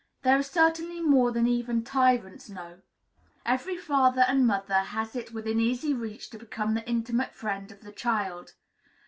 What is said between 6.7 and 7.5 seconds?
the intimate